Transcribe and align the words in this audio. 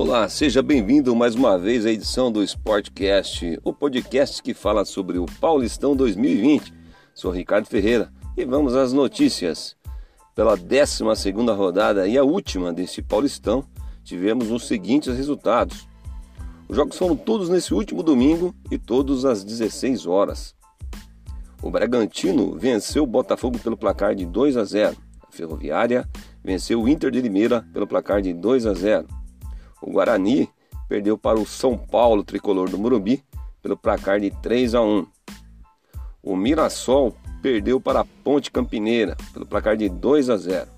Olá, 0.00 0.28
seja 0.28 0.62
bem-vindo 0.62 1.16
mais 1.16 1.34
uma 1.34 1.58
vez 1.58 1.84
à 1.84 1.90
edição 1.90 2.30
do 2.30 2.40
Sportcast, 2.44 3.58
o 3.64 3.72
podcast 3.72 4.40
que 4.40 4.54
fala 4.54 4.84
sobre 4.84 5.18
o 5.18 5.26
Paulistão 5.40 5.96
2020. 5.96 6.72
Sou 7.12 7.32
Ricardo 7.32 7.66
Ferreira 7.66 8.08
e 8.36 8.44
vamos 8.44 8.76
às 8.76 8.92
notícias. 8.92 9.76
Pela 10.36 10.56
12 10.56 11.02
rodada 11.52 12.06
e 12.06 12.16
a 12.16 12.22
última 12.22 12.72
desse 12.72 13.02
Paulistão, 13.02 13.64
tivemos 14.04 14.52
os 14.52 14.68
seguintes 14.68 15.16
resultados. 15.16 15.88
Os 16.68 16.76
jogos 16.76 16.96
foram 16.96 17.16
todos 17.16 17.48
nesse 17.48 17.74
último 17.74 18.00
domingo 18.00 18.54
e 18.70 18.78
todos 18.78 19.24
às 19.24 19.42
16 19.42 20.06
horas. 20.06 20.54
O 21.60 21.72
Bragantino 21.72 22.56
venceu 22.56 23.02
o 23.02 23.06
Botafogo 23.06 23.58
pelo 23.58 23.76
placar 23.76 24.14
de 24.14 24.24
2 24.24 24.58
a 24.58 24.64
0. 24.64 24.96
A 25.28 25.32
Ferroviária 25.32 26.08
venceu 26.44 26.80
o 26.80 26.88
Inter 26.88 27.10
de 27.10 27.20
Limeira 27.20 27.66
pelo 27.72 27.84
placar 27.84 28.22
de 28.22 28.32
2 28.32 28.64
a 28.64 28.74
0. 28.74 29.17
O 29.80 29.92
Guarani 29.92 30.48
perdeu 30.88 31.16
para 31.18 31.38
o 31.38 31.46
São 31.46 31.76
Paulo 31.76 32.24
tricolor 32.24 32.68
do 32.68 32.78
Morumbi 32.78 33.22
pelo 33.62 33.76
placar 33.76 34.20
de 34.20 34.30
3 34.30 34.74
a 34.74 34.82
1. 34.82 35.06
O 36.22 36.36
Mirassol 36.36 37.14
perdeu 37.42 37.80
para 37.80 38.00
a 38.00 38.04
Ponte 38.04 38.50
Campineira 38.50 39.16
pelo 39.32 39.46
placar 39.46 39.76
de 39.76 39.88
2 39.88 40.30
a 40.30 40.36
0. 40.36 40.68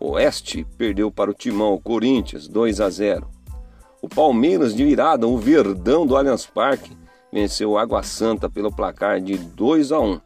O 0.00 0.12
Oeste 0.12 0.66
perdeu 0.76 1.10
para 1.10 1.30
o 1.30 1.34
Timão 1.34 1.78
Corinthians 1.78 2.48
2 2.48 2.80
a 2.80 2.88
0. 2.88 3.28
O 4.00 4.08
Palmeiras 4.08 4.74
de 4.74 4.84
virada, 4.84 5.26
o 5.26 5.36
Verdão 5.36 6.06
do 6.06 6.16
Allianz 6.16 6.46
Parque, 6.46 6.96
venceu 7.32 7.72
o 7.72 7.78
Água 7.78 8.02
Santa 8.02 8.48
pelo 8.48 8.72
placar 8.72 9.20
de 9.20 9.36
2 9.36 9.92
a 9.92 10.00
1. 10.00 10.20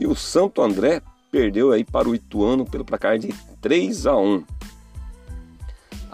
E 0.00 0.06
o 0.06 0.14
Santo 0.14 0.60
André 0.60 1.00
perdeu 1.30 1.72
aí 1.72 1.84
para 1.84 2.08
o 2.08 2.14
Ituano 2.14 2.64
pelo 2.64 2.84
placar 2.84 3.18
de 3.18 3.32
3 3.60 4.06
a 4.06 4.16
1. 4.16 4.44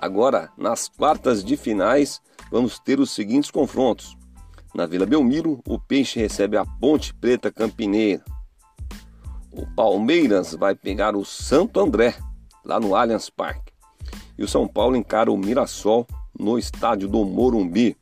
Agora, 0.01 0.49
nas 0.57 0.89
quartas 0.89 1.45
de 1.45 1.59
finais, 1.59 2.23
vamos 2.51 2.79
ter 2.79 2.99
os 2.99 3.11
seguintes 3.11 3.51
confrontos. 3.51 4.17
Na 4.75 4.87
Vila 4.87 5.05
Belmiro, 5.05 5.61
o 5.69 5.79
Peixe 5.79 6.19
recebe 6.19 6.57
a 6.57 6.65
Ponte 6.65 7.13
Preta 7.13 7.53
Campineira. 7.53 8.25
O 9.53 9.67
Palmeiras 9.75 10.55
vai 10.55 10.75
pegar 10.75 11.15
o 11.15 11.23
Santo 11.23 11.79
André, 11.79 12.17
lá 12.65 12.81
no 12.81 12.95
Allianz 12.95 13.29
Parque. 13.29 13.75
E 14.39 14.43
o 14.43 14.49
São 14.49 14.67
Paulo 14.67 14.97
encara 14.97 15.31
o 15.31 15.37
Mirassol 15.37 16.07
no 16.39 16.59
estádio 16.59 17.07
do 17.07 17.23
Morumbi. 17.27 17.95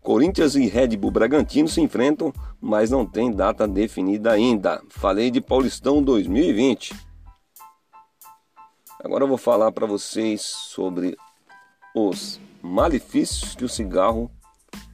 Corinthians 0.00 0.54
e 0.54 0.66
Red 0.68 0.96
Bull 0.96 1.10
Bragantino 1.10 1.68
se 1.68 1.82
enfrentam, 1.82 2.32
mas 2.58 2.90
não 2.90 3.04
tem 3.04 3.30
data 3.30 3.68
definida 3.68 4.32
ainda. 4.32 4.82
Falei 4.88 5.30
de 5.30 5.42
Paulistão 5.42 6.02
2020. 6.02 6.94
Agora 9.04 9.22
eu 9.22 9.28
vou 9.28 9.36
falar 9.36 9.70
para 9.70 9.86
vocês 9.86 10.40
sobre 10.40 11.14
os 11.94 12.40
malefícios 12.62 13.54
que 13.54 13.62
o 13.62 13.68
cigarro 13.68 14.30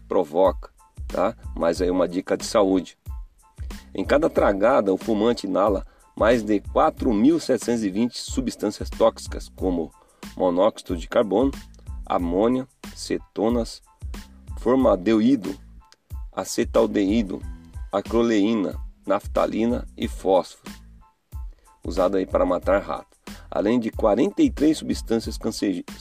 provoca, 0.09 0.73
tá? 1.07 1.37
Mas 1.55 1.81
aí 1.81 1.89
uma 1.89 2.09
dica 2.09 2.37
de 2.37 2.45
saúde. 2.45 2.99
Em 3.95 4.05
cada 4.05 4.29
tragada, 4.29 4.93
o 4.93 4.97
fumante 4.97 5.47
inala 5.47 5.87
mais 6.17 6.43
de 6.43 6.61
4.720 6.61 8.15
substâncias 8.15 8.91
tóxicas, 8.91 9.49
como 9.49 9.93
monóxido 10.37 10.97
de 10.97 11.09
carbono, 11.09 11.53
amônia, 12.05 12.67
cetonas, 12.97 13.81
formaldeído, 14.59 15.57
acetaldeído, 16.33 17.41
acroleína, 17.93 18.75
naftalina 19.07 19.87
e 19.97 20.09
fósforo, 20.09 20.75
usado 21.85 22.17
aí 22.17 22.27
para 22.27 22.45
matar 22.45 22.83
rato 22.83 23.10
além 23.51 23.81
de 23.81 23.91
43 23.91 24.77
substâncias 24.79 25.39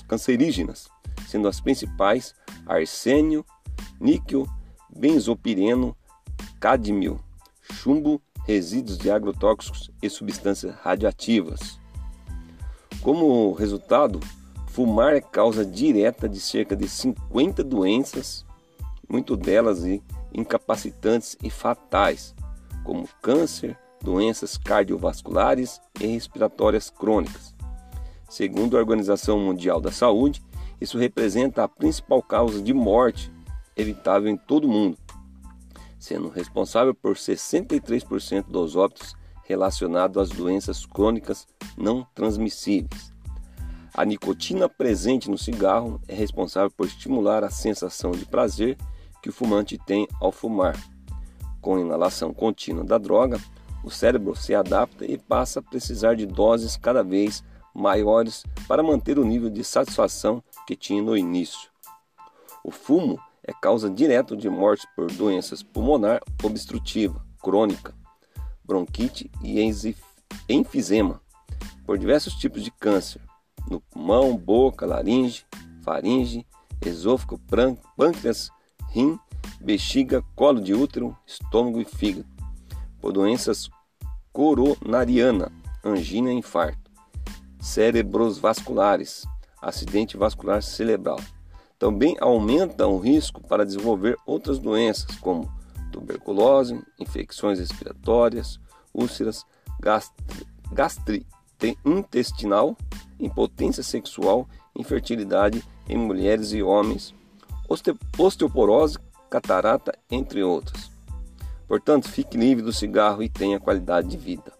cancerígenas, 0.07 0.87
sendo 1.27 1.47
as 1.47 1.59
principais 1.59 2.35
arsênio, 2.65 3.45
níquel, 3.99 4.47
benzopireno, 4.95 5.95
cádmio, 6.59 7.19
chumbo, 7.61 8.21
resíduos 8.45 8.97
de 8.97 9.09
agrotóxicos 9.09 9.91
e 10.01 10.09
substâncias 10.09 10.75
radioativas. 10.75 11.79
Como 13.01 13.53
resultado, 13.53 14.19
fumar 14.67 15.13
é 15.15 15.21
causa 15.21 15.65
direta 15.65 16.27
de 16.27 16.39
cerca 16.39 16.75
de 16.75 16.87
50 16.87 17.63
doenças, 17.63 18.45
muito 19.07 19.35
delas 19.35 19.83
incapacitantes 20.33 21.37
e 21.43 21.49
fatais, 21.49 22.35
como 22.83 23.07
câncer, 23.21 23.77
doenças 24.01 24.57
cardiovasculares 24.57 25.81
e 25.99 26.07
respiratórias 26.07 26.89
crônicas. 26.89 27.55
Segundo 28.29 28.77
a 28.77 28.79
Organização 28.79 29.39
Mundial 29.39 29.81
da 29.81 29.91
Saúde, 29.91 30.41
isso 30.79 30.97
representa 30.97 31.63
a 31.63 31.67
principal 31.67 32.21
causa 32.21 32.61
de 32.61 32.73
morte 32.73 33.31
evitável 33.75 34.29
em 34.29 34.37
todo 34.37 34.65
o 34.65 34.71
mundo, 34.71 34.97
sendo 35.97 36.29
responsável 36.29 36.93
por 36.93 37.15
63% 37.15 38.45
dos 38.47 38.75
óbitos 38.75 39.15
relacionados 39.43 40.21
às 40.21 40.29
doenças 40.29 40.85
crônicas 40.85 41.47
não 41.77 42.05
transmissíveis. 42.13 43.11
A 43.93 44.05
nicotina 44.05 44.69
presente 44.69 45.29
no 45.29 45.37
cigarro 45.37 45.99
é 46.07 46.13
responsável 46.13 46.69
por 46.69 46.85
estimular 46.85 47.43
a 47.43 47.49
sensação 47.49 48.11
de 48.11 48.25
prazer 48.25 48.77
que 49.21 49.29
o 49.29 49.33
fumante 49.33 49.77
tem 49.77 50.07
ao 50.21 50.31
fumar. 50.31 50.77
Com 51.59 51.79
inalação 51.79 52.33
contínua 52.33 52.83
da 52.83 52.97
droga, 52.97 53.39
o 53.83 53.89
cérebro 53.89 54.35
se 54.35 54.53
adapta 54.53 55.05
e 55.05 55.17
passa 55.17 55.59
a 55.59 55.63
precisar 55.63 56.15
de 56.15 56.25
doses 56.25 56.75
cada 56.75 57.03
vez 57.03 57.43
maiores 57.73 58.43
para 58.67 58.83
manter 58.83 59.17
o 59.17 59.25
nível 59.25 59.49
de 59.49 59.63
satisfação 59.63 60.43
que 60.67 60.75
tinha 60.75 61.01
no 61.01 61.15
início. 61.15 61.69
O 62.63 62.71
fumo 62.71 63.19
é 63.43 63.53
causa 63.53 63.89
direta 63.89 64.35
de 64.35 64.49
morte 64.49 64.87
por 64.95 65.11
doenças 65.11 65.63
pulmonar 65.63 66.21
obstrutiva, 66.43 67.25
crônica, 67.41 67.95
bronquite 68.63 69.31
e 69.41 69.61
enfisema, 70.49 71.21
por 71.85 71.97
diversos 71.97 72.35
tipos 72.35 72.63
de 72.63 72.71
câncer, 72.71 73.21
no 73.69 73.79
pulmão, 73.79 74.35
boca, 74.35 74.85
laringe, 74.85 75.45
faringe, 75.81 76.45
esôfago, 76.85 77.39
pâncreas, 77.97 78.51
rim, 78.89 79.17
bexiga, 79.59 80.23
colo 80.35 80.61
de 80.61 80.73
útero, 80.73 81.17
estômago 81.25 81.79
e 81.79 81.85
fígado 81.85 82.38
por 83.01 83.11
doenças 83.11 83.69
coronariana, 84.31 85.51
angina 85.83 86.31
e 86.31 86.35
infarto, 86.35 86.91
cérebros 87.59 88.37
vasculares, 88.37 89.25
acidente 89.61 90.17
vascular 90.17 90.61
cerebral. 90.61 91.19
Também 91.77 92.15
aumenta 92.19 92.87
o 92.87 92.97
risco 92.97 93.41
para 93.41 93.65
desenvolver 93.65 94.17
outras 94.25 94.59
doenças 94.59 95.15
como 95.17 95.51
tuberculose, 95.91 96.81
infecções 96.99 97.59
respiratórias, 97.59 98.59
úlceras 98.93 99.45
gastrointestinal, 100.71 102.77
impotência 103.19 103.83
sexual, 103.83 104.47
infertilidade 104.75 105.63
em 105.87 105.97
mulheres 105.97 106.53
e 106.53 106.61
homens, 106.61 107.15
osteoporose, 108.17 108.97
catarata, 109.29 109.97
entre 110.09 110.43
outros. 110.43 110.88
Portanto, 111.69 112.09
fique 112.09 112.35
livre 112.35 112.63
do 112.63 112.73
cigarro 112.73 113.21
e 113.21 113.29
tenha 113.29 113.59
qualidade 113.59 114.07
de 114.07 114.17
vida. 114.17 114.51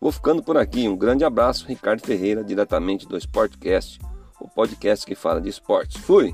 Vou 0.00 0.12
ficando 0.12 0.44
por 0.44 0.56
aqui. 0.56 0.88
Um 0.88 0.96
grande 0.96 1.24
abraço, 1.24 1.66
Ricardo 1.66 2.06
Ferreira, 2.06 2.44
diretamente 2.44 3.08
do 3.08 3.18
Sportcast, 3.18 3.98
o 4.40 4.48
podcast 4.48 5.04
que 5.04 5.16
fala 5.16 5.40
de 5.40 5.48
esportes. 5.48 6.00
Fui! 6.00 6.32